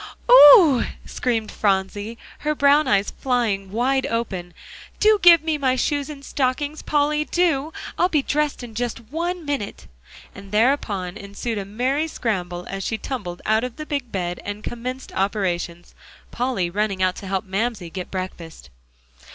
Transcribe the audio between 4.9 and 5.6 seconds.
"do give me